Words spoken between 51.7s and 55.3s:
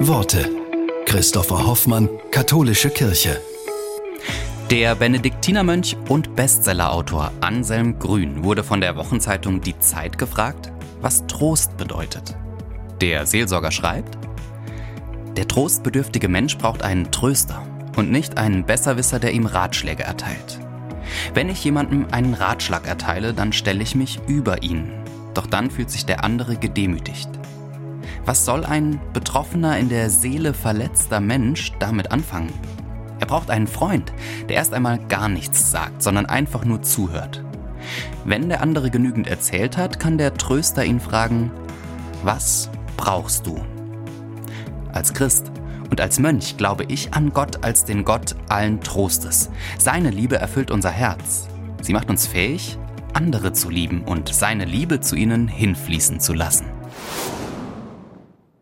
Sie macht uns fähig, andere zu lieben und seine Liebe zu